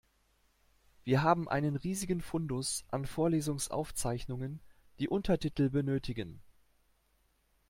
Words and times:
Wir 1.03 1.21
haben 1.21 1.47
einen 1.47 1.75
riesigen 1.75 2.21
Fundus 2.21 2.85
an 2.89 3.05
Vorlesungsaufzeichnungen, 3.05 4.59
die 4.97 5.07
Untertitel 5.09 5.69
benötigen. 5.69 6.41